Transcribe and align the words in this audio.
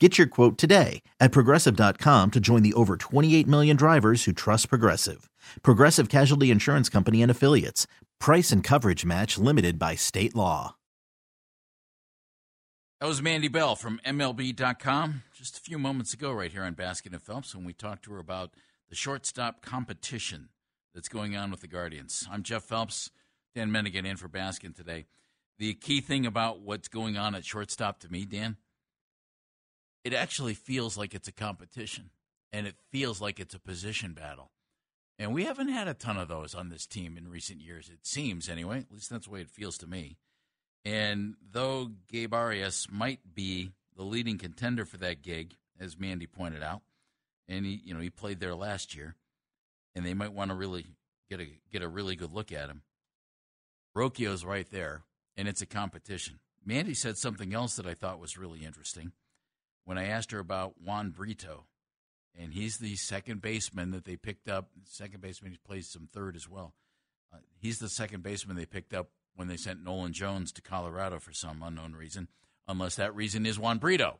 Get 0.00 0.18
your 0.18 0.26
quote 0.26 0.58
today 0.58 1.02
at 1.20 1.30
progressive.com 1.30 2.32
to 2.32 2.40
join 2.40 2.62
the 2.64 2.74
over 2.74 2.96
28 2.96 3.46
million 3.46 3.76
drivers 3.76 4.24
who 4.24 4.32
trust 4.32 4.68
Progressive. 4.68 5.30
Progressive 5.62 6.08
Casualty 6.08 6.50
Insurance 6.50 6.88
Company 6.88 7.22
and 7.22 7.30
Affiliates. 7.30 7.86
Price 8.18 8.50
and 8.50 8.64
coverage 8.64 9.04
match 9.04 9.38
limited 9.38 9.78
by 9.78 9.94
state 9.94 10.34
law. 10.34 10.74
That 13.00 13.06
was 13.06 13.22
Mandy 13.22 13.48
Bell 13.48 13.76
from 13.76 14.00
MLB.com 14.04 15.22
just 15.32 15.58
a 15.58 15.60
few 15.60 15.78
moments 15.78 16.12
ago, 16.12 16.32
right 16.32 16.50
here 16.50 16.64
on 16.64 16.74
Baskin 16.74 17.12
and 17.12 17.22
Phelps, 17.22 17.54
when 17.54 17.64
we 17.64 17.72
talked 17.72 18.04
to 18.04 18.12
her 18.14 18.18
about 18.18 18.50
the 18.88 18.96
shortstop 18.96 19.62
competition 19.62 20.48
that's 20.94 21.08
going 21.08 21.36
on 21.36 21.50
with 21.50 21.60
the 21.60 21.68
Guardians. 21.68 22.26
I'm 22.32 22.42
Jeff 22.42 22.64
Phelps, 22.64 23.10
Dan 23.54 23.70
Menningen 23.70 24.06
in 24.06 24.16
for 24.16 24.28
Baskin 24.28 24.74
today. 24.74 25.06
The 25.58 25.74
key 25.74 26.00
thing 26.00 26.26
about 26.26 26.60
what's 26.62 26.88
going 26.88 27.16
on 27.16 27.34
at 27.34 27.44
shortstop 27.44 28.00
to 28.00 28.10
me, 28.10 28.24
Dan, 28.24 28.56
it 30.04 30.12
actually 30.12 30.54
feels 30.54 30.96
like 30.96 31.14
it's 31.14 31.28
a 31.28 31.32
competition 31.32 32.10
and 32.52 32.66
it 32.66 32.76
feels 32.90 33.20
like 33.20 33.40
it's 33.40 33.54
a 33.54 33.58
position 33.58 34.12
battle. 34.12 34.50
And 35.18 35.32
we 35.32 35.44
haven't 35.44 35.68
had 35.68 35.88
a 35.88 35.94
ton 35.94 36.16
of 36.16 36.28
those 36.28 36.54
on 36.54 36.68
this 36.68 36.86
team 36.86 37.16
in 37.16 37.28
recent 37.28 37.60
years, 37.60 37.88
it 37.88 38.06
seems 38.06 38.48
anyway. 38.48 38.78
At 38.80 38.92
least 38.92 39.10
that's 39.10 39.26
the 39.26 39.32
way 39.32 39.40
it 39.40 39.50
feels 39.50 39.78
to 39.78 39.86
me. 39.86 40.18
And 40.84 41.34
though 41.50 41.90
Gabe 42.10 42.34
Arias 42.34 42.86
might 42.90 43.20
be 43.34 43.72
the 43.96 44.02
leading 44.02 44.38
contender 44.38 44.84
for 44.84 44.98
that 44.98 45.22
gig, 45.22 45.56
as 45.80 45.98
Mandy 45.98 46.26
pointed 46.26 46.62
out, 46.62 46.82
and 47.48 47.64
he 47.64 47.80
you 47.84 47.94
know 47.94 48.00
he 48.00 48.10
played 48.10 48.40
there 48.40 48.54
last 48.54 48.94
year, 48.94 49.16
and 49.94 50.04
they 50.04 50.14
might 50.14 50.32
want 50.32 50.50
to 50.50 50.54
really 50.54 50.86
get 51.30 51.40
a 51.40 51.46
get 51.72 51.82
a 51.82 51.88
really 51.88 52.16
good 52.16 52.32
look 52.32 52.52
at 52.52 52.68
him. 52.68 52.82
Rocchio's 53.96 54.44
right 54.44 54.70
there, 54.70 55.04
and 55.36 55.48
it's 55.48 55.62
a 55.62 55.66
competition. 55.66 56.38
Mandy 56.64 56.94
said 56.94 57.16
something 57.16 57.54
else 57.54 57.76
that 57.76 57.86
I 57.86 57.94
thought 57.94 58.20
was 58.20 58.36
really 58.36 58.64
interesting 58.64 59.12
when 59.84 59.98
I 59.98 60.06
asked 60.06 60.30
her 60.32 60.38
about 60.38 60.80
Juan 60.80 61.10
Brito, 61.10 61.66
and 62.38 62.52
he's 62.52 62.78
the 62.78 62.96
second 62.96 63.42
baseman 63.42 63.92
that 63.92 64.04
they 64.04 64.16
picked 64.16 64.48
up. 64.48 64.70
Second 64.84 65.20
baseman, 65.20 65.52
he 65.52 65.58
plays 65.58 65.88
some 65.88 66.08
third 66.12 66.34
as 66.34 66.48
well. 66.48 66.74
Uh, 67.32 67.38
he's 67.60 67.78
the 67.78 67.88
second 67.88 68.22
baseman 68.22 68.56
they 68.56 68.66
picked 68.66 68.92
up 68.92 69.10
when 69.36 69.48
they 69.48 69.56
sent 69.56 69.84
Nolan 69.84 70.12
Jones 70.12 70.52
to 70.52 70.62
Colorado 70.62 71.18
for 71.18 71.32
some 71.32 71.62
unknown 71.62 71.94
reason, 71.94 72.28
unless 72.66 72.96
that 72.96 73.14
reason 73.14 73.46
is 73.46 73.58
Juan 73.58 73.78
Brito. 73.78 74.18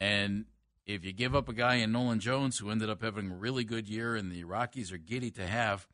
And 0.00 0.46
if 0.86 1.04
you 1.04 1.12
give 1.12 1.34
up 1.34 1.48
a 1.48 1.54
guy 1.54 1.76
in 1.76 1.92
Nolan 1.92 2.20
Jones 2.20 2.58
who 2.58 2.70
ended 2.70 2.90
up 2.90 3.02
having 3.02 3.30
a 3.30 3.34
really 3.34 3.64
good 3.64 3.88
year 3.88 4.14
and 4.14 4.30
the 4.30 4.44
Rockies 4.44 4.92
are 4.92 4.98
giddy 4.98 5.30
to 5.32 5.46
have, 5.46 5.86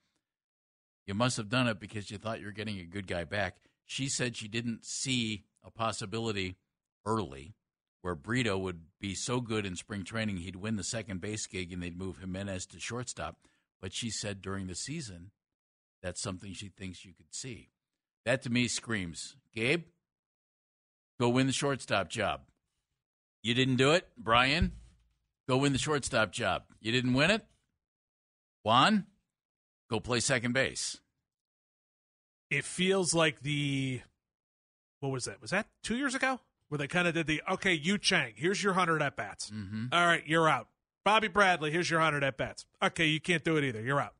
you 1.06 1.14
must 1.14 1.36
have 1.36 1.48
done 1.48 1.68
it 1.68 1.80
because 1.80 2.10
you 2.10 2.18
thought 2.18 2.40
you 2.40 2.46
were 2.46 2.52
getting 2.52 2.78
a 2.78 2.84
good 2.84 3.06
guy 3.06 3.24
back. 3.24 3.56
She 3.84 4.08
said 4.08 4.36
she 4.36 4.48
didn't 4.48 4.84
see 4.84 5.44
a 5.64 5.70
possibility 5.70 6.56
early 7.04 7.54
where 8.02 8.14
Brito 8.14 8.58
would 8.58 8.82
be 9.00 9.14
so 9.14 9.40
good 9.40 9.64
in 9.64 9.76
spring 9.76 10.04
training 10.04 10.38
he'd 10.38 10.56
win 10.56 10.76
the 10.76 10.84
second 10.84 11.20
base 11.20 11.46
gig 11.46 11.72
and 11.72 11.82
they'd 11.82 11.96
move 11.96 12.18
Gimenez 12.18 12.66
to 12.66 12.80
shortstop. 12.80 13.36
But 13.80 13.92
she 13.92 14.10
said 14.10 14.42
during 14.42 14.66
the 14.66 14.74
season 14.74 15.30
that's 16.02 16.20
something 16.20 16.52
she 16.52 16.68
thinks 16.68 17.04
you 17.04 17.12
could 17.14 17.32
see. 17.32 17.70
That 18.24 18.42
to 18.42 18.50
me 18.50 18.68
screams, 18.68 19.36
Gabe, 19.54 19.84
go 21.20 21.28
win 21.28 21.46
the 21.46 21.52
shortstop 21.52 22.08
job. 22.08 22.42
You 23.42 23.54
didn't 23.54 23.76
do 23.76 23.92
it, 23.92 24.06
Brayan. 24.16 24.72
Go 25.48 25.56
win 25.56 25.72
the 25.72 25.78
shortstop 25.78 26.32
job. 26.32 26.62
You 26.80 26.92
didn't 26.92 27.14
win 27.14 27.30
it, 27.30 27.44
Juan. 28.62 29.06
Go 29.90 30.00
play 30.00 30.20
second 30.20 30.52
base. 30.52 30.98
It 32.50 32.64
feels 32.64 33.14
like 33.14 33.40
the 33.40 34.00
what 35.00 35.10
was 35.10 35.24
that? 35.24 35.40
Was 35.40 35.50
that 35.50 35.66
two 35.82 35.96
years 35.96 36.14
ago? 36.14 36.38
Where 36.72 36.78
they 36.78 36.88
kind 36.88 37.06
of 37.06 37.12
did 37.12 37.26
the 37.26 37.42
okay, 37.50 37.74
Yu 37.74 37.98
Chang, 37.98 38.32
here's 38.34 38.62
your 38.62 38.72
hundred 38.72 39.02
at 39.02 39.14
bats. 39.14 39.50
Mm-hmm. 39.50 39.88
All 39.92 40.06
right, 40.06 40.22
you're 40.26 40.48
out. 40.48 40.68
Bobby 41.04 41.28
Bradley, 41.28 41.70
here's 41.70 41.90
your 41.90 42.00
hundred 42.00 42.24
at 42.24 42.38
bats. 42.38 42.64
Okay, 42.82 43.04
you 43.04 43.20
can't 43.20 43.44
do 43.44 43.58
it 43.58 43.64
either. 43.64 43.82
You're 43.82 44.00
out. 44.00 44.14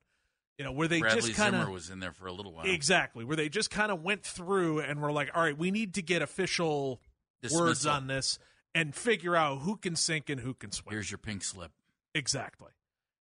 You 0.59 0.67
know 0.67 0.73
where 0.73 0.87
they 0.87 1.01
Bradley 1.01 1.23
just 1.23 1.35
kind 1.35 1.57
of 1.57 1.67
was 1.71 1.89
in 1.89 2.01
there 2.01 2.13
for 2.13 2.27
a 2.27 2.33
little 2.33 2.53
while. 2.53 2.67
exactly 2.67 3.25
where 3.25 3.37
they 3.37 3.49
just 3.49 3.71
kind 3.71 3.91
of 3.91 4.03
went 4.03 4.23
through 4.23 4.81
and 4.81 5.01
were 5.01 5.11
like, 5.11 5.31
all 5.35 5.43
right, 5.43 5.57
we 5.57 5.71
need 5.71 5.95
to 5.95 6.03
get 6.03 6.21
official 6.21 7.01
Dismissal. 7.41 7.67
words 7.67 7.87
on 7.87 8.07
this 8.07 8.39
and 8.75 8.95
figure 8.95 9.35
out 9.35 9.61
who 9.61 9.77
can 9.77 9.97
sink 9.97 10.29
and 10.29 10.39
who 10.39 10.53
can 10.53 10.73
swim. 10.73 10.93
Here's 10.93 11.11
your 11.11 11.17
pink 11.17 11.43
slip. 11.45 11.73
Exactly. 12.15 12.73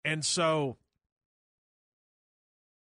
And 0.05 0.23
so 0.23 0.77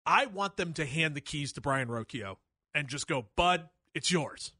I 0.07 0.25
want 0.25 0.57
them 0.57 0.73
to 0.73 0.87
hand 0.87 1.13
the 1.13 1.21
keys 1.21 1.53
to 1.53 1.61
Brayan 1.61 1.87
Rocchio 1.87 2.37
and 2.73 2.87
just 2.87 3.05
go, 3.05 3.27
Bud, 3.35 3.69
it's 3.93 4.11
yours. 4.11 4.53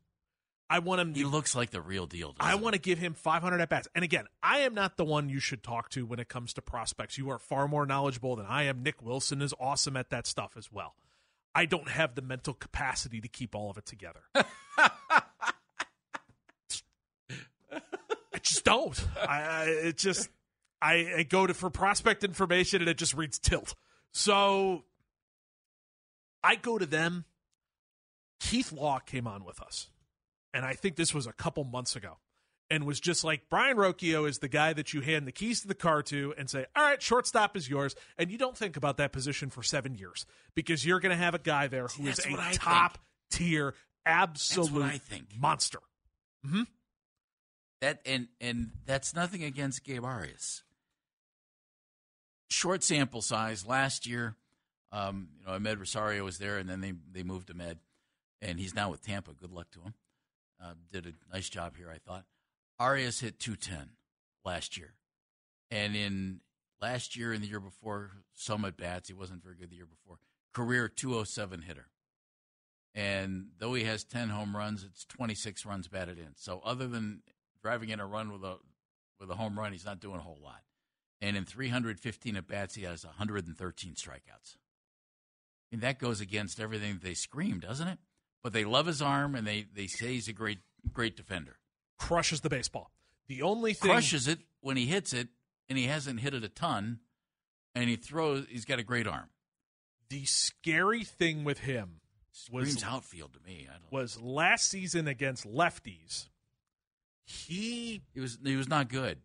I 0.69 0.79
want 0.79 0.99
him. 1.01 1.13
He 1.13 1.21
To, 1.21 1.27
looks 1.29 1.55
like 1.55 1.69
the 1.69 1.81
real 1.81 2.07
deal. 2.07 2.35
I 2.39 2.53
he? 2.55 2.59
want 2.59 2.73
to 2.73 2.81
give 2.81 2.97
him 2.97 3.13
500 3.13 3.61
at 3.61 3.69
bats. 3.69 3.87
And 3.93 4.03
again, 4.03 4.25
I 4.41 4.59
am 4.59 4.73
not 4.73 4.97
the 4.97 5.05
one 5.05 5.29
you 5.29 5.39
should 5.39 5.61
talk 5.63 5.89
to 5.91 6.05
when 6.05 6.19
it 6.19 6.27
comes 6.27 6.53
to 6.53 6.61
prospects. 6.61 7.17
You 7.17 7.29
are 7.29 7.37
far 7.39 7.67
more 7.67 7.85
knowledgeable 7.85 8.35
than 8.35 8.45
I 8.47 8.63
am. 8.63 8.81
Nick 8.81 9.01
Wilson 9.03 9.41
is 9.41 9.53
awesome 9.59 9.95
at 9.95 10.09
that 10.09 10.25
stuff 10.25 10.53
as 10.57 10.71
well. 10.71 10.95
I 11.53 11.65
don't 11.65 11.87
have 11.89 12.15
the 12.15 12.21
mental 12.21 12.53
capacity 12.53 13.21
to 13.21 13.27
keep 13.27 13.53
all 13.55 13.69
of 13.69 13.77
it 13.77 13.85
together. 13.85 14.21
I 18.33 18.39
just 18.41 18.63
don't. 18.65 19.05
I, 19.17 19.41
I 19.41 19.63
it 19.65 19.97
just 19.97 20.29
I, 20.81 21.13
I 21.17 21.23
go 21.23 21.47
to 21.47 21.53
for 21.53 21.69
prospect 21.69 22.23
information 22.23 22.81
and 22.81 22.89
it 22.89 22.97
just 22.97 23.13
reads 23.13 23.39
tilt. 23.39 23.75
So 24.11 24.83
I 26.43 26.55
go 26.55 26.77
to 26.77 26.85
them. 26.85 27.25
Keith 28.39 28.71
Law 28.71 28.99
came 28.99 29.25
on 29.27 29.43
with 29.45 29.61
us, 29.61 29.89
and 30.55 30.65
I 30.65 30.73
think 30.73 30.95
this 30.95 31.13
was 31.13 31.27
a 31.27 31.33
couple 31.33 31.63
months 31.65 31.95
ago, 31.95 32.17
and 32.71 32.85
was 32.85 32.99
just 32.99 33.23
like 33.23 33.47
Brayan 33.49 33.77
Rocchio 33.77 34.27
is 34.27 34.39
the 34.39 34.47
guy 34.47 34.73
that 34.73 34.93
you 34.93 35.01
hand 35.01 35.27
the 35.27 35.31
keys 35.31 35.61
to 35.61 35.67
the 35.67 35.75
car 35.75 36.01
to 36.03 36.33
and 36.37 36.49
say, 36.49 36.65
"All 36.75 36.81
right, 36.83 37.01
shortstop 37.01 37.55
is 37.55 37.69
yours," 37.69 37.95
and 38.17 38.31
you 38.31 38.37
don't 38.39 38.57
think 38.57 38.75
about 38.77 38.97
that 38.97 39.11
position 39.11 39.49
for 39.51 39.61
seven 39.61 39.93
years 39.95 40.25
because 40.55 40.83
you're 40.85 40.99
going 40.99 41.11
to 41.11 41.23
have 41.23 41.35
a 41.35 41.39
guy 41.39 41.67
there 41.67 41.87
who 41.87 42.07
is 42.07 42.15
That's 42.17 42.27
a 42.27 42.31
what 42.31 42.39
I 42.39 42.49
think. 42.49 42.61
top 42.61 42.97
tier, 43.29 43.75
absolute 44.05 45.01
monster. 45.37 45.79
hmm 46.43 46.63
That 47.81 47.99
and 48.05 48.29
and 48.41 48.71
that's 48.85 49.13
nothing 49.13 49.43
against 49.43 49.83
Gabe 49.83 50.03
Arias. 50.05 50.63
Short 52.49 52.83
sample 52.83 53.21
size 53.21 53.65
last 53.65 54.07
year. 54.07 54.35
Um, 54.91 55.29
you 55.39 55.45
know, 55.45 55.53
Amed 55.59 55.79
Rosario 55.79 56.23
was 56.23 56.37
there, 56.37 56.57
and 56.57 56.69
then 56.69 56.79
they 56.79 56.93
they 57.11 57.23
moved 57.23 57.49
Amed, 57.49 57.77
and 58.41 58.59
he's 58.59 58.73
now 58.73 58.89
with 58.91 59.01
Tampa. 59.01 59.33
Good 59.33 59.51
luck 59.51 59.71
to 59.71 59.81
him. 59.81 59.93
Uh, 60.65 60.73
did 60.91 61.05
a 61.05 61.33
nice 61.33 61.49
job 61.49 61.77
here, 61.77 61.91
I 61.93 61.97
thought. 61.97 62.25
Arias 62.79 63.19
hit 63.19 63.39
210 63.39 63.91
last 64.43 64.77
year, 64.77 64.95
and 65.69 65.95
in 65.95 66.41
last 66.81 67.15
year 67.15 67.31
and 67.31 67.43
the 67.43 67.47
year 67.47 67.59
before, 67.59 68.11
some 68.33 68.65
at 68.65 68.77
bats. 68.77 69.07
He 69.07 69.13
wasn't 69.13 69.43
very 69.43 69.55
good 69.55 69.69
the 69.69 69.75
year 69.75 69.85
before. 69.85 70.17
Career 70.53 70.87
207 70.87 71.61
hitter. 71.61 71.87
And 72.93 73.47
though 73.59 73.73
he 73.73 73.83
has 73.83 74.03
10 74.03 74.29
home 74.29 74.55
runs, 74.55 74.83
it's 74.83 75.05
26 75.05 75.65
runs 75.65 75.87
batted 75.87 76.17
in. 76.17 76.29
So 76.35 76.61
other 76.63 76.87
than 76.87 77.21
driving 77.61 77.89
in 77.89 77.99
a 77.99 78.05
run 78.05 78.31
with 78.31 78.43
a 78.43 78.57
with 79.19 79.29
a 79.29 79.35
home 79.35 79.57
run, 79.57 79.71
he's 79.71 79.85
not 79.85 79.99
doing 79.99 80.17
a 80.17 80.23
whole 80.23 80.39
lot. 80.41 80.61
And 81.21 81.37
in 81.37 81.45
315 81.45 82.35
at 82.35 82.47
bats, 82.47 82.75
he 82.75 82.83
has 82.83 83.05
113 83.05 83.93
strikeouts. 83.93 84.57
Mean, 85.71 85.81
that 85.81 85.99
goes 85.99 86.21
against 86.21 86.59
everything 86.59 86.99
they 87.01 87.13
scream, 87.13 87.59
doesn't 87.59 87.87
it? 87.87 87.99
But 88.45 88.53
they 88.53 88.63
love 88.63 88.85
his 88.85 89.01
arm, 89.01 89.33
and 89.33 89.47
they, 89.47 89.65
they 89.73 89.87
say 89.87 90.09
he's 90.09 90.27
a 90.27 90.31
great 90.31 90.59
great 90.93 91.17
defender. 91.17 91.57
Crushes 91.97 92.41
the 92.41 92.49
baseball. 92.49 92.91
The 93.27 93.41
only 93.41 93.73
thing 93.73 93.89
Crushes 93.89 94.27
it 94.27 94.37
when 94.61 94.77
he 94.77 94.85
hits 94.85 95.13
it, 95.13 95.29
and 95.67 95.79
he 95.79 95.85
hasn't 95.85 96.19
hit 96.19 96.35
it 96.35 96.43
a 96.43 96.47
ton, 96.47 96.99
and 97.73 97.89
he 97.89 97.95
throws, 97.95 98.45
he's 98.47 98.63
got 98.63 98.77
a 98.77 98.83
great 98.83 99.07
arm. 99.07 99.29
The 100.11 100.25
scary 100.25 101.03
thing 101.03 101.43
with 101.43 101.57
him 101.57 102.01
was 102.51 102.69
Screams 102.69 102.83
outfield 102.83 103.33
to 103.33 103.39
me. 103.43 103.67
I 103.67 103.79
don't. 103.79 103.91
was 103.91 104.21
last 104.21 104.67
season 104.69 105.07
against 105.07 105.47
lefties. 105.47 106.29
He 107.23 108.03
He 108.13 108.19
was 108.19 108.37
he 108.45 108.55
was 108.55 108.69
not 108.69 108.89
good. 108.89 109.21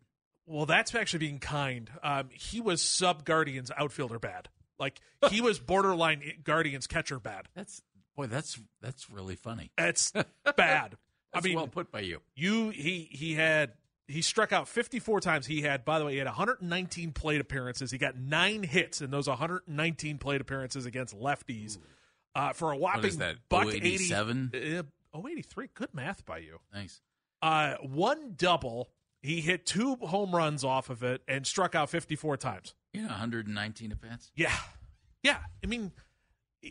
well, 0.47 0.65
that's 0.65 0.95
actually 0.95 1.19
being 1.19 1.37
kind. 1.37 1.91
Um, 2.01 2.29
he 2.31 2.59
was 2.59 2.81
sub 2.81 3.23
Guardians 3.23 3.69
outfielder 3.77 4.17
bad. 4.17 4.49
Like 4.79 4.99
he 5.29 5.41
was 5.41 5.59
borderline 5.59 6.23
Guardians 6.43 6.87
catcher 6.87 7.19
bad. 7.19 7.49
That's 7.53 7.83
boy. 8.21 8.27
That's 8.27 8.59
that's 8.81 9.09
really 9.09 9.35
funny. 9.35 9.71
It's 9.77 10.13
bad. 10.57 10.97
I 11.33 11.41
mean, 11.41 11.55
well 11.55 11.67
put 11.67 11.91
by 11.91 12.01
you. 12.01 12.21
you 12.35 12.69
he 12.69 13.07
he 13.11 13.35
had 13.35 13.73
he 14.07 14.21
struck 14.21 14.51
out 14.51 14.67
54 14.67 15.21
times. 15.21 15.47
He 15.47 15.61
had, 15.61 15.85
by 15.85 15.99
the 15.99 16.05
way, 16.05 16.13
he 16.13 16.17
had 16.17 16.27
119 16.27 17.11
plate 17.13 17.41
appearances. 17.41 17.91
He 17.91 17.97
got 17.97 18.17
nine 18.17 18.63
hits 18.63 19.01
in 19.01 19.09
those 19.09 19.27
119 19.27 20.17
plate 20.17 20.41
appearances 20.41 20.85
against 20.85 21.17
lefties 21.17 21.77
uh, 22.35 22.53
for 22.53 22.71
a 22.71 22.77
whopping 22.77 23.17
that, 23.17 23.37
buck 23.49 23.67
087? 23.67 24.51
80. 24.53 24.77
Uh, 24.77 24.83
oh, 25.13 25.27
83. 25.27 25.69
Good 25.73 25.93
math 25.93 26.25
by 26.25 26.39
you. 26.39 26.59
Thanks. 26.73 27.01
Uh, 27.41 27.75
one 27.81 28.33
double. 28.37 28.89
He 29.21 29.39
hit 29.41 29.65
two 29.65 29.95
home 29.95 30.35
runs 30.35 30.63
off 30.63 30.89
of 30.89 31.03
it 31.03 31.21
and 31.27 31.45
struck 31.45 31.75
out 31.75 31.89
54 31.89 32.37
times. 32.37 32.73
Yeah, 32.93 33.07
119 33.07 33.91
at 33.91 34.01
bats. 34.01 34.31
Yeah. 34.35 34.55
Yeah. 35.23 35.37
I 35.63 35.67
mean, 35.67 35.91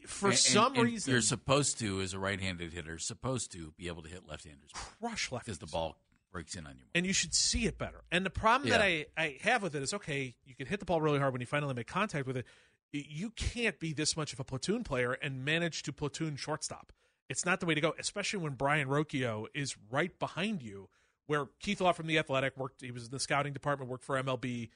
for 0.06 0.28
And- 0.30 0.38
some 0.38 0.74
and 0.74 0.84
reason, 0.84 1.12
you're 1.12 1.20
supposed 1.22 1.78
to, 1.80 2.00
as 2.00 2.14
a 2.14 2.18
right-handed 2.18 2.72
hitter, 2.72 2.98
supposed 2.98 3.52
to 3.52 3.72
be 3.76 3.88
able 3.88 4.02
to 4.02 4.08
hit 4.08 4.26
left-handers 4.26 4.70
crush 4.72 5.32
left 5.32 5.46
because 5.46 5.58
the 5.58 5.66
ball 5.66 5.96
breaks 6.32 6.54
in 6.54 6.66
on 6.66 6.76
you. 6.76 6.84
and 6.94 7.04
you 7.04 7.12
should 7.12 7.34
see 7.34 7.66
it 7.66 7.76
better. 7.76 8.04
And 8.12 8.24
the 8.24 8.30
problem 8.30 8.70
that 8.70 8.80
I, 8.80 9.06
I 9.16 9.38
have 9.42 9.62
with 9.64 9.74
it 9.74 9.82
is 9.82 9.92
okay, 9.94 10.36
you 10.44 10.54
can 10.54 10.66
hit 10.66 10.78
the 10.78 10.86
ball 10.86 11.00
really 11.00 11.18
hard 11.18 11.32
when 11.32 11.40
you 11.40 11.46
finally 11.46 11.74
make 11.74 11.88
contact 11.88 12.26
with 12.26 12.36
it. 12.36 12.46
You 12.92 13.30
can't 13.30 13.78
be 13.80 13.92
this 13.92 14.16
much 14.16 14.32
of 14.32 14.38
a 14.40 14.44
platoon 14.44 14.84
player 14.84 15.12
and 15.12 15.44
manage 15.44 15.82
to 15.84 15.92
platoon 15.92 16.36
shortstop. 16.36 16.92
It's 17.28 17.44
not 17.44 17.60
the 17.60 17.66
way 17.66 17.74
to 17.74 17.80
go, 17.80 17.94
especially 17.98 18.40
when 18.40 18.54
Brayan 18.54 18.88
Rocchio 18.88 19.46
is 19.54 19.76
right 19.90 20.16
behind 20.18 20.62
you, 20.62 20.88
where 21.26 21.46
Keith 21.60 21.80
Law 21.80 21.92
from 21.92 22.06
the 22.08 22.18
Athletic 22.18 22.56
worked. 22.56 22.80
He 22.80 22.90
was 22.90 23.04
in 23.06 23.10
the 23.12 23.20
scouting 23.20 23.52
department, 23.52 23.90
worked 23.90 24.04
for 24.04 24.20
MLB. 24.20 24.70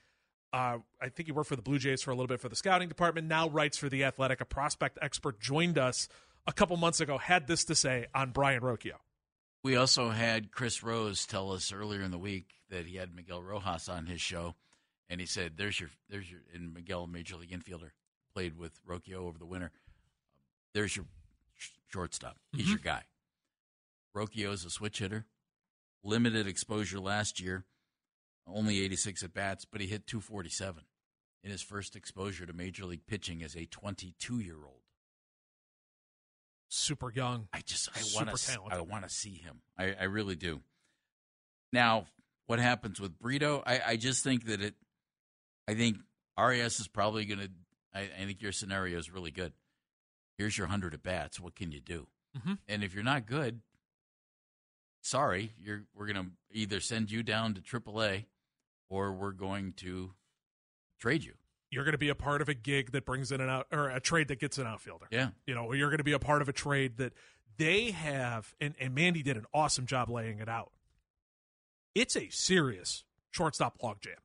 Uh, 0.55 0.79
I 1.03 1.09
think 1.09 1.27
he 1.27 1.33
worked 1.33 1.49
for 1.49 1.57
the 1.57 1.63
Blue 1.63 1.81
Jays 1.81 2.01
for 2.01 2.13
a 2.13 2.15
little 2.15 2.29
bit 2.29 2.41
for 2.41 2.49
the 2.49 2.55
scouting 2.55 2.89
department. 2.89 3.27
Now 3.27 3.49
writes 3.49 3.77
for 3.77 3.89
the 3.89 4.05
Athletic. 4.05 4.41
A 4.41 4.45
prospect 4.45 5.01
expert 5.03 5.41
joined 5.41 5.79
us 5.79 6.09
a 6.47 6.53
couple 6.53 6.77
months 6.77 7.01
ago. 7.01 7.19
Had 7.19 7.49
this 7.49 7.65
to 7.65 7.75
say 7.75 8.07
on 8.15 8.31
Brayan 8.31 8.61
Rocchio. 8.61 8.93
We 9.65 9.75
also 9.75 10.11
had 10.11 10.53
Chris 10.53 10.81
Rose 10.81 11.27
tell 11.27 11.51
us 11.51 11.73
earlier 11.73 12.03
in 12.03 12.13
the 12.13 12.19
week 12.19 12.51
that 12.71 12.87
he 12.87 12.99
had 12.99 13.17
Miguel 13.17 13.43
Rojas 13.43 13.89
on 13.89 14.07
his 14.07 14.21
show, 14.21 14.55
and 15.11 15.21
he 15.21 15.27
said, 15.27 15.55
"There's 15.57 15.81
your, 15.81 15.91
there's 16.09 16.31
your." 16.31 16.43
And 16.55 16.73
Miguel, 16.73 17.09
major 17.09 17.35
league 17.35 17.51
infielder, 17.51 17.91
played 18.33 18.57
with 18.57 18.79
Rocchio 18.87 19.27
over 19.27 19.39
the 19.39 19.47
winter. 19.47 19.73
There's 20.73 20.95
your 20.95 21.07
shortstop. 21.89 22.37
He's 22.53 22.69
your 22.69 22.79
guy. 22.79 23.03
Rocchio 24.15 24.53
is 24.53 24.65
a 24.65 24.71
switch 24.71 25.01
hitter, 25.01 25.27
limited 26.05 26.47
exposure 26.47 27.01
last 27.01 27.41
year, 27.41 27.65
only 28.47 28.83
86 28.85 29.23
at 29.23 29.35
bats, 29.35 29.65
but 29.65 29.81
he 29.81 29.87
hit 29.87 30.07
247 30.07 30.83
in 31.43 31.51
his 31.51 31.63
first 31.63 31.97
exposure 31.97 32.47
to 32.47 32.53
major 32.53 32.85
league 32.85 33.07
pitching 33.07 33.43
as 33.43 33.55
a 33.55 33.67
22 33.67 34.41
year 34.41 34.57
old. 34.65 34.81
Super 36.69 37.13
young. 37.13 37.49
I 37.53 37.61
just 37.61 37.89
I 37.95 38.01
want 38.15 38.37
to. 38.37 38.61
I 38.71 38.81
want 38.81 39.05
to 39.05 39.11
see 39.11 39.35
him. 39.35 39.61
I, 39.79 39.95
I 40.01 40.05
really 40.05 40.35
do. 40.35 40.61
Now, 41.73 42.07
what 42.47 42.59
happens 42.59 43.01
with 43.01 43.19
Brito? 43.19 43.63
I, 43.65 43.81
I 43.87 43.97
just 43.97 44.25
think 44.25 44.47
that 44.47 44.61
it. 44.61 44.75
I 45.69 45.75
think 45.75 45.99
RAS 46.39 46.81
is 46.81 46.89
probably 46.89 47.27
going 47.27 47.41
to. 47.41 47.51
I, 47.95 48.25
think 48.25 48.43
your 48.43 48.51
scenario 48.51 48.99
is 48.99 49.09
really 49.09 49.31
good. 49.31 49.53
Here's 50.37 50.59
your 50.59 50.67
hundred 50.67 50.95
at 50.95 51.03
bats. 51.05 51.39
What 51.39 51.55
can 51.55 51.71
you 51.71 51.81
do? 51.81 52.09
Mhm. 52.37 52.59
And 52.67 52.83
if 52.83 52.93
you're 52.93 53.05
not 53.05 53.27
good, 53.27 53.61
sorry, 55.01 55.53
you're 55.61 55.85
we're 55.95 56.07
going 56.13 56.25
to 56.27 56.31
either 56.51 56.81
send 56.81 57.11
you 57.13 57.23
down 57.23 57.55
to 57.55 57.61
AAA, 57.61 58.25
or 58.95 59.13
we're 59.13 59.33
going 59.33 59.73
to 59.73 60.13
trade 61.01 61.25
you. 61.25 61.35
you're 61.71 61.85
going 61.85 61.93
to 61.93 61.99
be 61.99 62.09
a 62.09 62.15
part 62.15 62.41
of 62.41 62.49
a 62.49 62.55
gig 62.55 62.93
that 62.93 63.05
brings 63.05 63.33
in 63.33 63.41
an 63.41 63.49
out 63.49 63.67
or 63.73 63.89
a 63.89 63.99
trade 64.01 64.29
that 64.29 64.39
gets 64.39 64.59
an 64.59 64.67
outfielder. 64.67 65.07
Yeah, 65.11 65.31
You 65.47 65.55
know, 65.55 65.73
you're 65.73 65.89
going 65.89 65.99
to 65.99 66.05
be 66.05 66.13
a 66.13 66.19
part 66.21 66.41
of 66.41 66.49
a 66.49 66.53
trade 66.53 66.99
that 66.99 67.13
they 67.57 67.91
have, 67.91 68.55
and, 68.61 68.75
and 68.79 68.95
Mandy 68.95 69.23
did 69.23 69.37
an 69.37 69.45
awesome 69.53 69.87
job 69.87 70.09
laying 70.09 70.39
it 70.39 70.49
out. 70.49 70.71
It's 71.95 72.17
a 72.17 72.29
serious 72.31 73.05
shortstop 73.33 73.79
logjam, 73.81 74.23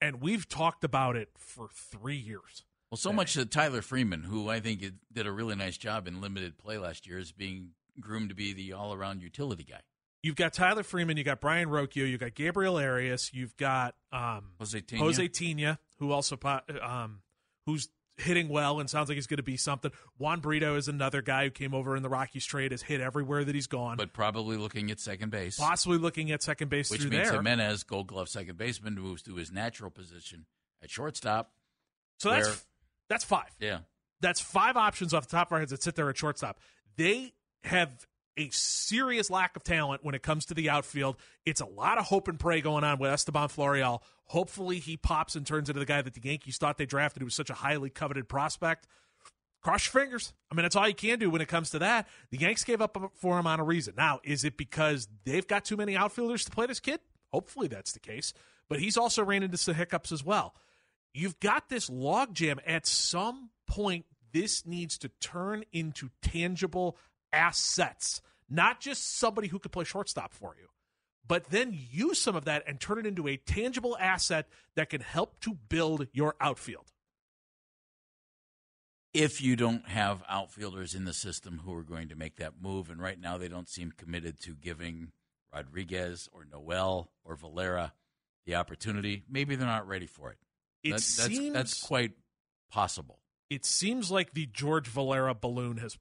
and 0.00 0.20
we've 0.22 0.48
talked 0.48 0.84
about 0.84 1.16
it 1.16 1.28
for 1.36 1.68
three 1.72 2.16
years. 2.16 2.64
Well, 2.90 2.98
so 2.98 3.12
much 3.12 3.34
that 3.34 3.50
Tyler 3.50 3.82
Freeman, 3.82 4.22
who 4.22 4.48
I 4.48 4.60
think 4.60 4.84
did 5.12 5.26
a 5.26 5.32
really 5.32 5.54
nice 5.56 5.76
job 5.76 6.06
in 6.06 6.20
limited 6.20 6.56
play 6.56 6.78
last 6.78 7.06
year, 7.06 7.18
is 7.18 7.32
being 7.32 7.70
groomed 8.00 8.28
to 8.30 8.34
be 8.34 8.52
the 8.52 8.72
all-around 8.72 9.22
utility 9.22 9.64
guy. 9.64 9.80
You've 10.26 10.34
got 10.34 10.52
Tyler 10.52 10.82
Freeman, 10.82 11.16
you've 11.16 11.24
got 11.26 11.40
Brayan 11.40 11.68
Rocchio, 11.68 12.10
you've 12.10 12.18
got 12.18 12.34
Gabriel 12.34 12.78
Arias, 12.78 13.30
you've 13.32 13.56
got 13.56 13.94
um, 14.10 14.54
Jose 14.58 14.80
Tena. 14.80 14.98
Jose 14.98 15.28
Tena, 15.28 15.78
who 16.00 16.10
also 16.10 16.36
um, 16.82 17.20
who's 17.64 17.88
hitting 18.16 18.48
well 18.48 18.80
and 18.80 18.90
sounds 18.90 19.08
like 19.08 19.14
he's 19.14 19.28
going 19.28 19.36
to 19.36 19.44
be 19.44 19.56
something. 19.56 19.92
Juan 20.18 20.40
Brito 20.40 20.74
is 20.74 20.88
another 20.88 21.22
guy 21.22 21.44
who 21.44 21.50
came 21.50 21.72
over 21.74 21.94
in 21.94 22.02
the 22.02 22.08
Rockies 22.08 22.44
trade, 22.44 22.72
has 22.72 22.82
hit 22.82 23.00
everywhere 23.00 23.44
that 23.44 23.54
he's 23.54 23.68
gone. 23.68 23.96
but 23.98 24.12
probably 24.12 24.56
looking 24.56 24.90
at 24.90 24.98
second 24.98 25.30
base, 25.30 25.58
possibly 25.60 25.98
looking 25.98 26.32
at 26.32 26.42
second 26.42 26.70
base 26.70 26.90
which 26.90 27.02
means 27.02 27.12
there. 27.12 27.32
Gimenez, 27.32 27.84
Gold 27.84 28.08
Glove 28.08 28.28
second 28.28 28.58
baseman, 28.58 28.94
moves 28.94 29.22
to 29.22 29.36
his 29.36 29.52
natural 29.52 29.92
position 29.92 30.46
at 30.82 30.90
shortstop. 30.90 31.52
so 32.18 32.30
that's 32.30 32.66
that's 33.08 33.24
five. 33.24 33.54
Yeah, 33.60 33.78
That's 34.20 34.40
five 34.40 34.76
options 34.76 35.14
off 35.14 35.28
the 35.28 35.36
top 35.36 35.48
of 35.48 35.52
our 35.52 35.58
heads 35.60 35.70
that 35.70 35.84
sit 35.84 35.94
there 35.94 36.10
at 36.10 36.16
shortstop. 36.16 36.58
They 36.96 37.32
have 37.62 38.08
a 38.36 38.50
serious 38.50 39.30
lack 39.30 39.56
of 39.56 39.62
talent 39.62 40.04
when 40.04 40.14
it 40.14 40.22
comes 40.22 40.46
to 40.46 40.54
the 40.54 40.70
outfield. 40.70 41.16
It's 41.44 41.60
a 41.60 41.66
lot 41.66 41.98
of 41.98 42.06
hope 42.06 42.28
and 42.28 42.38
pray 42.38 42.60
going 42.60 42.84
on 42.84 42.98
with 42.98 43.12
Estevan 43.12 43.48
Florial. 43.48 44.02
Hopefully, 44.26 44.78
he 44.78 44.96
pops 44.96 45.36
and 45.36 45.46
turns 45.46 45.68
into 45.68 45.78
the 45.78 45.86
guy 45.86 46.02
that 46.02 46.14
the 46.14 46.20
Yankees 46.22 46.58
thought 46.58 46.78
they 46.78 46.86
drafted. 46.86 47.22
He 47.22 47.24
was 47.24 47.34
such 47.34 47.50
a 47.50 47.54
highly 47.54 47.90
coveted 47.90 48.28
prospect. 48.28 48.86
Cross 49.62 49.92
your 49.92 50.02
fingers. 50.02 50.32
I 50.50 50.54
mean, 50.54 50.62
that's 50.62 50.76
all 50.76 50.86
you 50.86 50.94
can 50.94 51.18
do 51.18 51.30
when 51.30 51.40
it 51.40 51.48
comes 51.48 51.70
to 51.70 51.80
that. 51.80 52.08
The 52.30 52.38
Yanks 52.38 52.62
gave 52.62 52.80
up 52.80 52.96
for 53.16 53.38
him 53.38 53.46
on 53.46 53.58
a 53.58 53.64
reason. 53.64 53.94
Now, 53.96 54.20
is 54.22 54.44
it 54.44 54.56
because 54.56 55.08
they've 55.24 55.46
got 55.46 55.64
too 55.64 55.76
many 55.76 55.96
outfielders 55.96 56.44
to 56.44 56.50
play 56.50 56.66
this 56.66 56.80
kid? 56.80 57.00
Hopefully, 57.32 57.66
that's 57.66 57.92
the 57.92 58.00
case. 58.00 58.32
But 58.68 58.80
he's 58.80 58.96
also 58.96 59.24
ran 59.24 59.42
into 59.42 59.56
some 59.56 59.74
hiccups 59.74 60.12
as 60.12 60.24
well. 60.24 60.54
You've 61.14 61.40
got 61.40 61.68
this 61.68 61.88
logjam. 61.88 62.58
At 62.66 62.86
some 62.86 63.50
point, 63.66 64.06
this 64.32 64.66
needs 64.66 64.98
to 64.98 65.08
turn 65.20 65.64
into 65.72 66.10
tangible 66.22 66.96
assets, 67.32 68.20
not 68.48 68.80
just 68.80 69.18
somebody 69.18 69.48
who 69.48 69.58
could 69.58 69.72
play 69.72 69.84
shortstop 69.84 70.32
for 70.32 70.54
you, 70.60 70.68
but 71.26 71.50
then 71.50 71.76
use 71.90 72.20
some 72.20 72.36
of 72.36 72.44
that 72.44 72.62
and 72.66 72.78
turn 72.80 72.98
it 72.98 73.06
into 73.06 73.26
a 73.26 73.36
tangible 73.36 73.96
asset 73.98 74.48
that 74.76 74.90
can 74.90 75.00
help 75.00 75.40
to 75.40 75.54
build 75.68 76.06
your 76.12 76.34
outfield. 76.40 76.92
if 79.14 79.40
you 79.40 79.56
don't 79.56 79.88
have 79.88 80.22
outfielders 80.28 80.94
in 80.94 81.06
the 81.06 81.12
system 81.14 81.62
who 81.64 81.72
are 81.74 81.82
going 81.82 82.08
to 82.08 82.14
make 82.14 82.36
that 82.36 82.52
move, 82.60 82.90
and 82.90 83.00
right 83.00 83.18
now 83.18 83.38
they 83.38 83.48
don't 83.48 83.68
seem 83.68 83.90
committed 83.90 84.38
to 84.40 84.52
giving 84.54 85.10
Rodriguez 85.54 86.28
or 86.32 86.44
Noel 86.44 87.10
or 87.24 87.34
Valera 87.34 87.94
the 88.44 88.56
opportunity, 88.56 89.24
maybe 89.28 89.56
they're 89.56 89.66
not 89.66 89.88
ready 89.88 90.06
for 90.06 90.30
it. 90.32 90.38
It 90.82 90.90
That- 90.92 91.00
seems 91.00 91.54
that's, 91.54 91.70
that's 91.70 91.80
quite 91.80 92.12
possible. 92.70 93.18
it 93.48 93.64
seems 93.64 94.10
like 94.10 94.34
the 94.34 94.44
George 94.46 94.86
Valera 94.86 95.34
balloon 95.34 95.78
has 95.78 95.96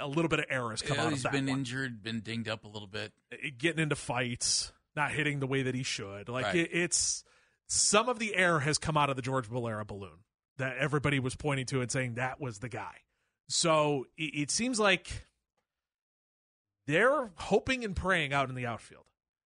a 0.00 0.06
little 0.06 0.28
bit 0.28 0.38
of 0.40 0.46
air 0.48 0.70
has 0.70 0.82
come 0.82 0.96
Yeah, 0.96 1.06
out 1.06 1.12
he's 1.12 1.22
that 1.24 1.32
He's 1.32 1.40
been 1.40 1.50
one. 1.50 1.58
injured, 1.60 2.02
been 2.02 2.20
dinged 2.20 2.48
up 2.48 2.64
a 2.64 2.68
little 2.68 2.88
bit. 2.88 3.12
It- 3.30 3.58
getting 3.58 3.82
into 3.82 3.96
fights, 3.96 4.72
not 4.96 5.10
hitting 5.12 5.40
the 5.40 5.46
way 5.46 5.62
that 5.62 5.74
he 5.74 5.82
should. 5.82 6.28
Like 6.28 6.46
Right. 6.46 6.56
it, 6.56 6.70
it's 6.72 7.24
some 7.66 8.08
of 8.08 8.18
the 8.18 8.34
air 8.34 8.60
has 8.60 8.78
come 8.78 8.96
out 8.96 9.10
of 9.10 9.16
the 9.16 9.22
George 9.22 9.46
Valera 9.46 9.84
balloon 9.84 10.24
that 10.56 10.76
everybody 10.78 11.18
was 11.20 11.36
pointing 11.36 11.66
to 11.66 11.80
and 11.80 11.90
saying 11.90 12.14
that 12.14 12.40
was 12.40 12.58
the 12.58 12.68
guy. 12.68 12.96
So 13.48 14.06
it, 14.16 14.34
it 14.34 14.50
seems 14.50 14.78
like 14.80 15.26
they're 16.86 17.30
hoping 17.36 17.84
and 17.84 17.94
praying 17.94 18.32
out 18.32 18.48
in 18.48 18.54
the 18.54 18.66
outfield, 18.66 19.04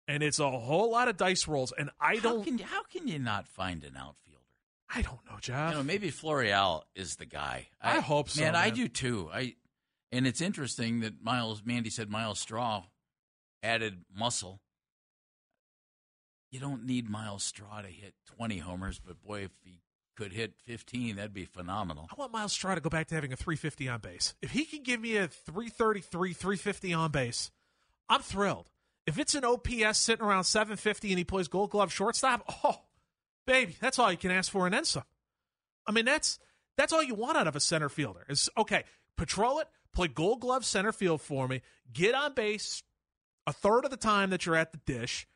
and 0.08 0.24
it's 0.24 0.40
a 0.40 0.50
whole 0.50 0.92
lot 0.92 1.08
of 1.08 1.18
dice 1.18 1.48
rolls. 1.48 1.74
And 1.78 1.90
I 2.00 2.16
How 2.16 2.22
don't, 2.22 2.44
can, 2.44 2.58
how 2.60 2.84
can 2.84 3.08
you 3.08 3.20
not 3.20 3.48
find 3.48 3.84
an 3.84 3.96
outfielder? 3.98 4.16
I 4.94 5.02
don't 5.02 5.20
know, 5.30 5.38
Jeff. 5.42 5.72
You 5.72 5.78
know, 5.78 5.84
maybe 5.84 6.12
Florial 6.12 6.84
is 6.96 7.16
the 7.18 7.26
guy. 7.26 7.68
I 7.82 8.00
hope 8.00 8.30
so, 8.30 8.42
Man, 8.42 8.56
I 8.56 8.70
do 8.70 8.88
too. 8.88 9.30
I 9.34 9.56
and 10.12 10.26
it's 10.28 10.42
interesting 10.42 11.02
that 11.02 11.24
Myles 11.24 11.64
Mandy 11.66 11.90
said 11.90 12.10
Myles 12.10 12.40
Straw 12.40 12.84
added 13.64 14.06
muscle. 14.16 14.62
You 16.52 16.60
don't 16.60 16.86
need 16.86 17.10
Myles 17.10 17.44
Straw 17.44 17.82
to 17.82 17.88
hit 17.88 18.14
20 18.38 18.60
homers, 18.60 19.00
but 19.00 19.22
boy, 19.22 19.44
if 19.44 19.52
he 19.64 19.82
could 20.16 20.32
hit 20.32 20.54
15, 20.66 21.18
that'd 21.18 21.34
be 21.34 21.46
phenomenal. 21.46 22.08
I 22.10 22.16
want 22.18 22.32
Myles 22.32 22.54
Straw 22.54 22.76
to 22.76 22.82
go 22.82 22.90
back 22.90 23.08
to 23.08 23.16
having 23.16 23.34
a 23.34 23.36
350 23.36 23.90
on 23.90 24.00
base. 24.00 24.36
If 24.42 24.52
he 24.52 24.66
can 24.66 24.84
give 24.84 25.02
me 25.02 25.18
a 25.18 25.28
333, 25.28 26.34
350 26.34 26.94
on 26.94 27.12
base, 27.12 27.52
I'm 28.08 28.22
thrilled. 28.22 28.70
If 29.06 29.20
it's 29.20 29.36
an 29.36 29.44
OPS 29.44 29.98
sitting 29.98 30.26
around 30.26 30.46
750 30.46 31.10
and 31.10 31.18
he 31.18 31.24
plays 31.24 31.48
Gold 31.48 31.72
Glove 31.72 31.92
shortstop, 31.92 32.44
oh, 32.64 32.82
baby, 33.46 33.76
that's 33.80 34.00
all 34.00 34.12
you 34.12 34.18
can 34.18 34.32
ask 34.32 34.52
for 34.52 34.66
and 34.66 34.74
then 34.74 34.86
some. 34.86 35.04
I 35.86 35.92
mean, 35.92 36.06
that's 36.06 36.40
that's 36.78 36.92
all 36.92 37.04
you 37.04 37.16
want 37.16 37.38
out 37.38 37.48
of 37.48 37.56
a 37.56 37.60
center 37.60 37.90
fielder. 37.90 38.26
Is 38.28 38.50
okay, 38.58 38.84
patrol 39.18 39.60
it, 39.60 39.68
play 39.96 40.08
Gold 40.08 40.42
Glove 40.42 40.66
center 40.66 40.92
field 40.92 41.22
for 41.22 41.48
me, 41.48 41.62
get 41.92 42.14
on 42.14 42.34
base 42.34 42.84
a 43.48 43.54
third 43.54 43.86
of 43.86 43.92
the 43.92 43.98
time 43.98 44.30
that 44.32 44.46
you're 44.46 44.56
at 44.56 44.72
the 44.72 44.80
dish, 44.86 45.28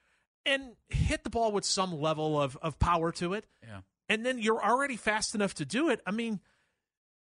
and 0.45 0.75
hit 0.89 1.23
the 1.23 1.29
ball 1.29 1.51
with 1.51 1.65
some 1.65 1.99
level 1.99 2.39
of 2.39 2.57
of 2.61 2.79
power 2.79 3.11
to 3.13 3.33
it. 3.33 3.45
Yeah. 3.63 3.81
And 4.07 4.25
then 4.25 4.39
you're 4.39 4.63
already 4.63 4.95
fast 4.95 5.35
enough 5.35 5.53
to 5.55 5.65
do 5.65 5.89
it. 5.89 6.01
I 6.05 6.11
mean, 6.11 6.39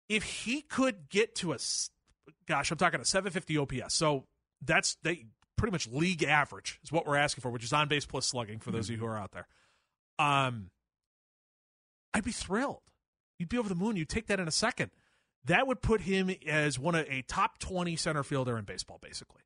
if 0.08 0.24
he 0.24 0.62
could 0.62 1.08
get 1.08 1.34
to 1.36 1.52
a 1.52 1.58
gosh, 2.46 2.70
I'm 2.70 2.78
talking 2.78 3.00
a 3.00 3.04
750 3.04 3.58
OPS. 3.58 3.94
So 3.94 4.24
that's 4.64 4.96
they 5.02 5.26
pretty 5.56 5.72
much 5.72 5.88
league 5.88 6.24
average 6.24 6.80
is 6.82 6.92
what 6.92 7.06
we're 7.06 7.16
asking 7.16 7.42
for, 7.42 7.50
which 7.50 7.64
is 7.64 7.72
on 7.72 7.88
base 7.88 8.06
plus 8.06 8.26
slugging 8.26 8.58
for 8.58 8.70
those 8.70 8.88
of 8.88 8.94
you 8.94 9.00
who 9.00 9.06
are 9.06 9.18
out 9.18 9.32
there. 9.32 9.46
Um, 10.18 10.70
I'd 12.12 12.24
be 12.24 12.32
thrilled. 12.32 12.82
You'd 13.38 13.48
be 13.48 13.58
over 13.58 13.68
the 13.68 13.74
moon. 13.74 13.96
You'd 13.96 14.08
take 14.08 14.26
that 14.28 14.40
in 14.40 14.48
a 14.48 14.52
second. 14.52 14.90
That 15.46 15.66
would 15.66 15.82
put 15.82 16.02
him 16.02 16.30
as 16.46 16.78
one 16.78 16.94
of 16.94 17.06
a 17.08 17.22
top 17.22 17.58
20 17.58 17.96
center 17.96 18.22
fielder 18.22 18.56
in 18.56 18.64
baseball, 18.64 18.98
basically. 19.00 19.42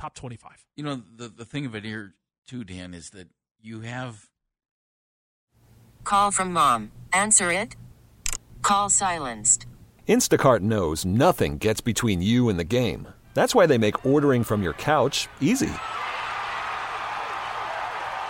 Top 0.00 0.14
25. 0.14 0.64
You 0.76 0.84
know, 0.84 1.02
the, 1.16 1.28
the 1.28 1.44
thing 1.44 1.66
of 1.66 1.74
it 1.74 1.84
here, 1.84 2.14
too, 2.46 2.64
Dan, 2.64 2.94
is 2.94 3.10
that 3.10 3.28
you 3.60 3.80
have. 3.80 4.28
Call 6.04 6.30
from 6.30 6.52
mom. 6.52 6.92
Answer 7.12 7.52
it. 7.52 7.76
Call 8.62 8.88
silenced. 8.88 9.66
Instacart 10.08 10.60
knows 10.60 11.04
nothing 11.04 11.58
gets 11.58 11.80
between 11.80 12.22
you 12.22 12.48
and 12.48 12.58
the 12.58 12.64
game. 12.64 13.08
That's 13.34 13.54
why 13.54 13.66
they 13.66 13.78
make 13.78 14.04
ordering 14.04 14.44
from 14.44 14.62
your 14.62 14.72
couch 14.74 15.28
easy. 15.40 15.70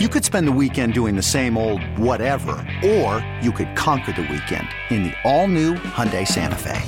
You 0.00 0.08
could 0.08 0.24
spend 0.24 0.48
the 0.48 0.52
weekend 0.52 0.94
doing 0.94 1.16
the 1.16 1.22
same 1.22 1.54
old 1.58 1.84
whatever, 1.98 2.54
or 2.82 3.22
you 3.42 3.52
could 3.52 3.76
conquer 3.76 4.10
the 4.10 4.22
weekend 4.22 4.66
in 4.88 5.02
the 5.02 5.14
all-new 5.22 5.74
Hyundai 5.74 6.26
Santa 6.26 6.56
Fe. 6.56 6.80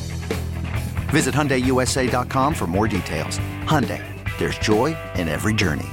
Visit 1.11 1.35
HyundaiUSA.com 1.35 2.55
for 2.55 2.67
more 2.67 2.89
details. 2.89 3.39
Hyundai, 3.67 4.01
there's 4.39 4.57
joy 4.57 4.97
in 5.17 5.29
every 5.29 5.53
journey. 5.53 5.85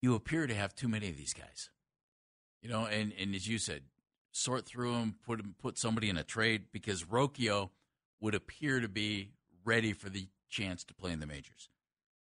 You 0.00 0.14
appear 0.14 0.46
to 0.46 0.54
have 0.54 0.74
too 0.74 0.88
many 0.88 1.10
of 1.10 1.18
these 1.18 1.34
guys. 1.34 1.68
You 2.62 2.70
know, 2.70 2.86
and, 2.86 3.12
and 3.20 3.34
as 3.34 3.46
you 3.46 3.58
said, 3.58 3.82
sort 4.30 4.64
through 4.64 4.92
them, 4.92 5.16
put 5.22 5.58
put 5.58 5.76
somebody 5.76 6.08
in 6.08 6.16
a 6.16 6.24
trade 6.24 6.68
because 6.72 7.04
Rocchio 7.04 7.68
would 8.22 8.34
appear 8.34 8.80
to 8.80 8.88
be 8.88 9.32
ready 9.66 9.92
for 9.92 10.08
the 10.08 10.28
chance 10.48 10.82
to 10.84 10.94
play 10.94 11.12
in 11.12 11.20
the 11.20 11.26
majors. 11.26 11.68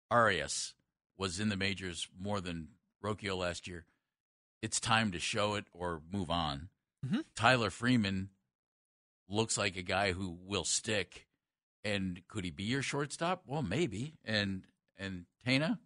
Arias 0.09 0.73
was 1.15 1.39
in 1.39 1.49
the 1.49 1.55
majors 1.55 2.07
more 2.19 2.41
than 2.41 2.69
Rocchio 3.03 3.37
last 3.37 3.67
year. 3.67 3.85
It's 4.61 4.79
time 4.79 5.11
to 5.11 5.19
show 5.19 5.55
it 5.55 5.65
or 5.73 6.01
move 6.11 6.29
on. 6.29 6.69
Mhm. 7.05 7.25
Tyler 7.35 7.69
Freeman 7.69 8.29
looks 9.27 9.57
like 9.57 9.75
a 9.75 9.81
guy 9.83 10.13
who 10.13 10.29
will 10.29 10.63
stick. 10.63 11.27
And 11.83 12.25
could 12.29 12.45
he 12.45 12.49
be 12.49 12.63
your 12.63 12.81
shortstop? 12.81 13.43
Well, 13.45 13.61
maybe. 13.61 14.17
And 14.23 14.65
and 14.97 15.25
Tena, 15.45 15.79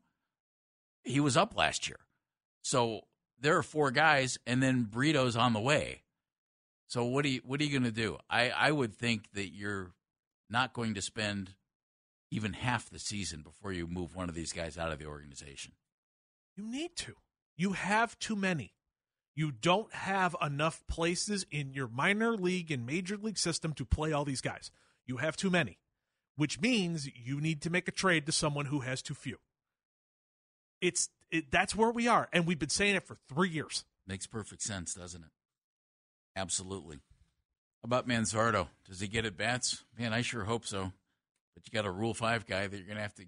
he 1.03 1.19
was 1.19 1.35
up 1.35 1.55
last 1.55 1.87
year. 1.87 1.99
So 2.61 3.07
there 3.39 3.57
are 3.57 3.63
four 3.63 3.89
guys, 3.91 4.37
and 4.45 4.61
then 4.61 4.85
Brito's 4.85 5.35
on 5.35 5.53
the 5.53 5.59
way. 5.59 6.03
So 6.87 7.03
what 7.05 7.25
are 7.25 7.29
you 7.29 7.41
what 7.43 7.59
are 7.59 7.63
you 7.63 7.71
going 7.71 7.83
to 7.83 7.91
do? 7.91 8.19
I 8.29 8.49
I 8.51 8.71
would 8.71 8.93
think 8.95 9.31
that 9.31 9.49
you're 9.49 9.95
not 10.49 10.73
going 10.73 10.93
to 10.93 11.01
spend 11.01 11.55
even 12.29 12.53
half 12.53 12.89
the 12.89 12.99
season 12.99 13.41
before 13.41 13.71
you 13.71 13.87
move 13.87 14.15
one 14.15 14.29
of 14.29 14.35
these 14.35 14.53
guys 14.53 14.77
out 14.77 14.91
of 14.91 14.99
the 14.99 15.05
organization. 15.05 15.73
You 16.57 16.65
need 16.65 16.95
to. 16.97 17.13
You 17.55 17.73
have 17.73 18.17
too 18.19 18.35
many. 18.35 18.73
You 19.35 19.51
don't 19.51 19.93
have 19.93 20.35
enough 20.41 20.83
places 20.87 21.45
in 21.51 21.71
your 21.71 21.87
minor 21.87 22.35
league 22.35 22.71
and 22.71 22.85
major 22.85 23.15
league 23.15 23.37
system 23.37 23.73
to 23.73 23.85
play 23.85 24.11
all 24.11 24.25
these 24.25 24.41
guys. 24.41 24.71
You 25.05 25.17
have 25.17 25.37
too 25.37 25.51
many, 25.51 25.77
which 26.35 26.59
means 26.59 27.07
you 27.15 27.39
need 27.39 27.61
to 27.61 27.69
make 27.69 27.87
a 27.87 27.91
trade 27.91 28.25
to 28.25 28.31
someone 28.31 28.65
who 28.65 28.79
has 28.79 29.03
too 29.03 29.13
few. 29.13 29.37
It's 30.81 31.09
it, 31.29 31.51
that's 31.51 31.75
where 31.75 31.91
we 31.91 32.07
are, 32.07 32.27
and 32.33 32.47
we've 32.47 32.57
been 32.57 32.69
saying 32.69 32.95
it 32.95 33.05
for 33.05 33.17
three 33.29 33.49
years. 33.49 33.85
Makes 34.07 34.25
perfect 34.25 34.63
sense, 34.63 34.95
doesn't 34.95 35.21
it? 35.21 35.29
Absolutely. 36.35 36.95
How 36.95 37.85
about 37.85 38.07
Manzardo? 38.07 38.67
Does 38.87 38.99
he 38.99 39.07
get 39.07 39.25
at 39.25 39.37
bats? 39.37 39.83
Man, 39.99 40.13
I 40.13 40.21
sure 40.21 40.45
hope 40.45 40.65
so. 40.65 40.91
But 41.53 41.63
you 41.65 41.71
got 41.71 41.85
a 41.85 41.91
Rule 41.91 42.13
Five 42.15 42.47
guy 42.47 42.65
that 42.65 42.75
you're 42.75 42.85
going 42.87 42.97
to 42.97 43.01
have 43.03 43.15
to. 43.15 43.25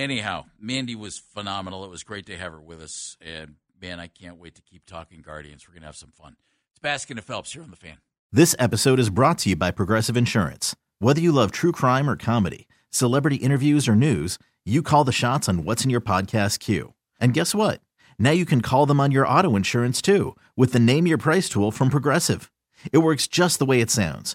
Anyhow, 0.00 0.46
Mandy 0.58 0.94
was 0.94 1.18
phenomenal. 1.18 1.84
It 1.84 1.90
was 1.90 2.04
great 2.04 2.24
to 2.24 2.38
have 2.38 2.52
her 2.52 2.60
with 2.60 2.80
us, 2.80 3.18
and 3.20 3.56
man, 3.82 4.00
I 4.00 4.06
can't 4.06 4.38
wait 4.38 4.54
to 4.54 4.62
keep 4.62 4.86
talking 4.86 5.20
Guardians. 5.20 5.68
We're 5.68 5.74
going 5.74 5.82
to 5.82 5.88
have 5.88 5.96
some 5.96 6.10
fun. 6.10 6.36
It's 6.70 6.80
Baskin 6.80 7.18
and 7.18 7.24
Phelps 7.24 7.52
here 7.52 7.62
on 7.62 7.68
the 7.70 7.76
Fan. 7.76 7.98
This 8.32 8.56
episode 8.58 8.98
is 8.98 9.10
brought 9.10 9.36
to 9.40 9.50
you 9.50 9.56
by 9.56 9.70
Progressive 9.70 10.16
Insurance. 10.16 10.74
Whether 11.00 11.20
you 11.20 11.32
love 11.32 11.50
true 11.50 11.70
crime 11.70 12.08
or 12.08 12.16
comedy, 12.16 12.66
celebrity 12.88 13.36
interviews 13.36 13.88
or 13.88 13.94
news, 13.94 14.38
you 14.64 14.80
call 14.80 15.04
the 15.04 15.12
shots 15.12 15.50
on 15.50 15.64
what's 15.64 15.84
in 15.84 15.90
your 15.90 16.00
podcast 16.00 16.60
queue. 16.60 16.94
And 17.20 17.34
guess 17.34 17.54
what? 17.54 17.82
Now 18.18 18.30
you 18.30 18.46
can 18.46 18.62
call 18.62 18.86
them 18.86 19.00
on 19.00 19.10
your 19.10 19.28
auto 19.28 19.54
insurance 19.54 20.00
too 20.00 20.34
with 20.56 20.72
the 20.72 20.80
Name 20.80 21.06
Your 21.06 21.18
Price 21.18 21.50
tool 21.50 21.72
from 21.72 21.90
Progressive. 21.90 22.50
It 22.90 22.98
works 22.98 23.26
just 23.26 23.58
the 23.58 23.66
way 23.66 23.82
it 23.82 23.90
sounds. 23.90 24.34